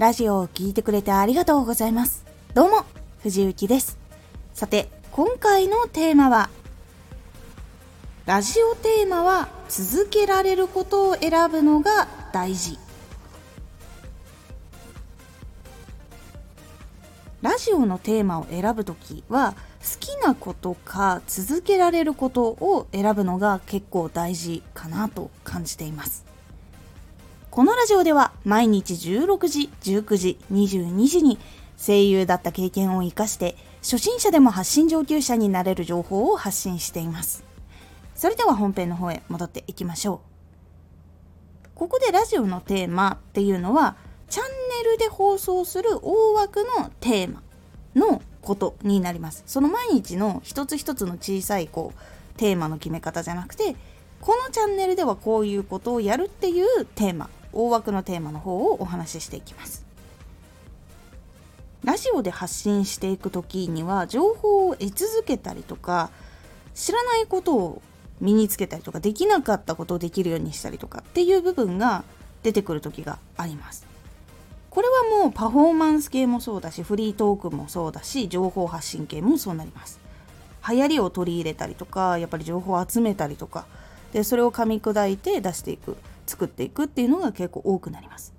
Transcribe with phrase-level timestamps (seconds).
[0.00, 2.24] ラジオを聴いてくれてありがとうございます。
[2.54, 2.86] どうも、
[3.22, 3.98] 藤幸です。
[4.54, 6.48] さて、今回のテーマは、
[8.24, 12.78] ラジオテーマは続けられることを選ぶのが大事。
[17.42, 26.29] ラジオのテーマを選ぶときは好きなことか続けられることを選ぶのが結構大事かなと感じています。
[27.50, 31.36] このラジオでは毎日16時、19時、22時に
[31.76, 37.42] 声優だった経験を活かして初心者でも発信上級者になれる情報を発信しています。
[38.14, 40.20] それでは本編の方へ戻っていきましょ
[41.64, 41.68] う。
[41.74, 43.96] ここでラジオのテーマっていうのは
[44.28, 44.46] チャン
[44.84, 47.42] ネルで放送する大枠のテーマ
[47.96, 49.42] のことになります。
[49.46, 53.74] その毎日の一つ一つの小さいこうテーマの決め方じゃなくて
[54.20, 59.84] このチャンネルではこういうことをやるっていうテーマ大枠のテーマの方をお話ししていきます。
[61.84, 66.10] ラジオで発信していく時には情報を得続けたりとか
[66.74, 67.82] 知らないことを
[68.20, 72.04] 身につけたりとかできなかったことをできるようにしたりとかっていう部分が
[72.42, 73.86] 出てくる時があります。
[74.68, 79.98] これはもうパフォーマンス系もそうだしフリートークもそうだし情報発信系もそうなります。
[80.68, 83.64] 流行りを取り入れたりとかやっぱり情報を集めたりとか
[84.12, 85.96] でそれを噛み砕いて出していく。
[86.30, 88.32] 作っていくっていうのが結構多くなります。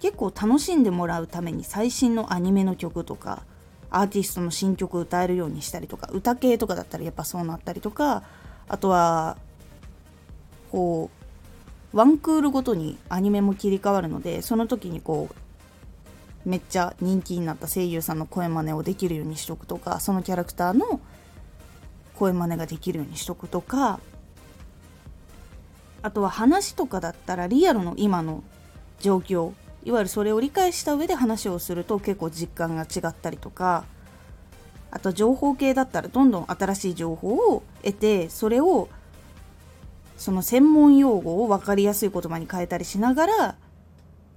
[0.00, 3.42] 結構楽しんでもらうために最新のアニメの曲とか
[3.90, 8.24] アーティストの新曲歌えるようにしたりとか歌系とかだったらやっぱそうなったりとか
[8.66, 9.36] あとは
[10.72, 11.10] こ
[11.92, 21.00] うワンクールごとにアニメも切り替わるのでその時にこうめっちゃ人気になった声優さんの声真似をできるようにしとくとかそのキャラクターの
[22.16, 24.00] 声真似ができるようにしとくとか
[26.02, 28.42] あとは話とかだったらリアルの今の
[29.00, 29.52] 状況
[29.84, 33.84] いわゆるそれを理解した上で話をすると結構実感が違ったりとか
[34.90, 38.88] あと情報系だったらどんどん新しい情報を得てそれを
[40.16, 43.56] その専門用語を分かりやすい言葉に変えたりしながら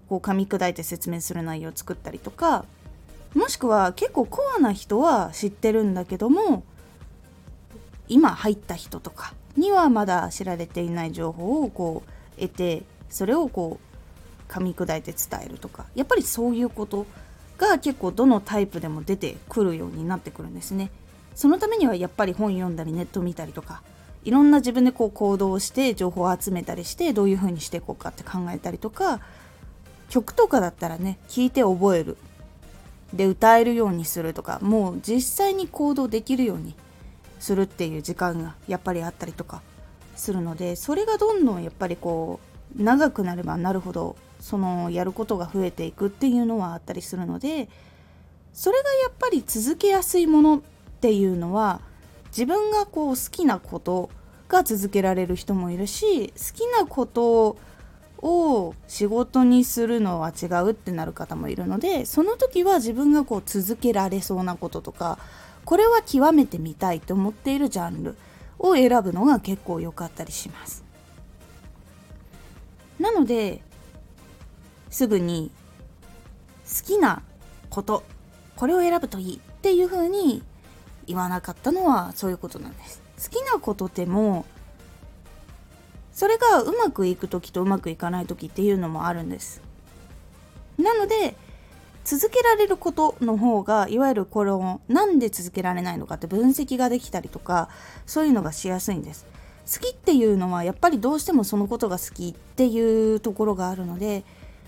[0.10, 2.66] こう噛み砕いて説明する内容を作ったりとか
[3.36, 6.64] もしくは結構コアな人は知ってるんだけども
[8.08, 12.04] 今入った人とかにはまだ知られていない情報をこ
[12.38, 17.06] う得てそれをこう噛み砕いて伝えるとかやっぱりそういうこと
[17.58, 20.92] が結構どのタイプでも出てくるようになってくるんですね。
[21.36, 23.82] そのためにはやっぱり本読んだりネット見たりとか
[24.24, 29.20] いろんな自分でこう行動して情報を集めたりしてどういう風にしていこうかって考えたりとか
[30.10, 32.18] 曲とかだったらね聞いて覚える
[33.14, 36.76] で歌えるようにするとかもう実際に行動できるように
[37.40, 39.62] するっていう時間がやっぱりあったりとか
[40.16, 42.40] するのでそれがどんどんやっぱりこ
[42.78, 47.70] う長くなればなるほどそのやることが増えていくっていうのはあったりするので
[48.54, 50.62] それがやっぱり続けやすいものっ
[51.02, 51.82] ていうのは
[52.28, 54.10] 自分がこう好きなこと
[54.48, 57.58] が続けられる人もいるし好きなこと
[58.18, 65.20] を仕事にするのは違うってなる方もいるのでその時は自分がこう続けられそうなこととか
[65.66, 68.16] これは極めてみたいと思っているジャンル
[68.60, 70.84] を選ぶのが結構良かったりします。
[73.00, 73.62] なので
[74.90, 75.52] すぐに
[76.66, 77.22] 好きな
[77.70, 78.04] こと
[78.56, 80.42] これを選ぶといいっていう風に
[81.08, 83.02] 言わなかったのはそういうことなんです。
[83.22, 84.46] 好きなことでも
[86.14, 89.62] それがうまくいく時とうまくいかない時っていうのもあるんです。
[90.78, 91.36] なので
[92.06, 97.70] 続けられることの方がいわゆるこのなんで続けられないのかって分析ができたりとか
[98.06, 99.26] そういうのがしやすいんです。
[99.72, 104.24] 好きっていうのはやっぱりどうしてもそのことが好きっていうところがあるので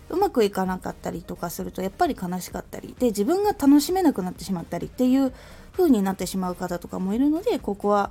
[0.09, 5.31] うまくいかなかったりとかするとやっぱり悲しかったりで自分が楽しめなくなってしまったりっていう
[5.74, 8.09] 風になってしまう方とかもいるのでここは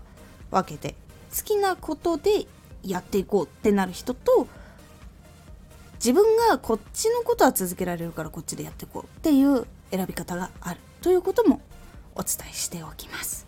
[0.53, 0.95] 分けて。
[1.37, 2.47] 好きなことで
[2.83, 4.47] やっていこうってなる人と
[5.97, 11.61] 自分がこっちのことは続けられるからこっちでやっていこうっていう選び方があるということも
[12.15, 13.47] お伝えしておきます。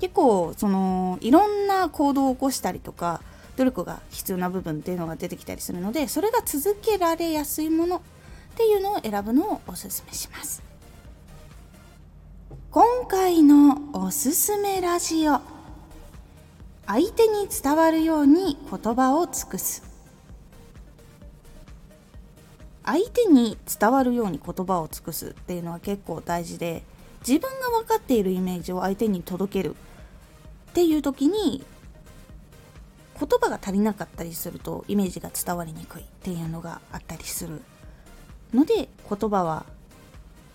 [0.00, 3.20] 結構そのいろんな行動を起こしたりとか
[3.56, 8.00] 努力が必要な部分っていうのが出てきたりするのでそれが続けられやすいものっ
[8.56, 10.62] ていうのを選ぶのをおすすめします。
[12.70, 15.40] 今回のおすすめラジオ。
[16.86, 19.89] 相手に伝わるように言葉を尽くす。
[22.90, 26.82] 相手に伝わるように言葉を尽くすっていうのは結構大事で
[27.20, 29.76] 自分が分かっているイメージを相手に届ける
[30.70, 31.64] っていう時に
[33.16, 37.62] 言葉が足りなかったりするとイメージが伝わりにくいっていうのがあったりする
[38.52, 39.66] ので言葉は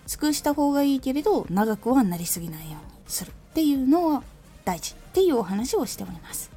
[0.06, 4.22] 尽くした方がいいけれど長くはなりすぎないようにするっていうのは
[4.66, 6.55] 大事っていうお話をしております。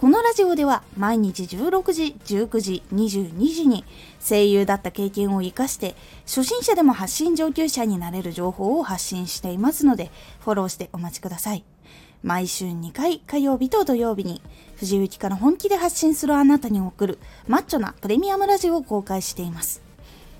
[0.00, 3.84] このラジオでは毎日16時、19時、22時に
[4.20, 11.64] 声優だった経験を活かして初心者でも発信上級者になれる情報を発信していますのでフォローしてお待ちください。
[12.22, 14.40] 毎週2回火曜日と土曜日に
[14.76, 17.18] 藤雪から本気で発信するあなたに送る
[17.48, 19.87] マッチョなプレミアムラジオを公開しています。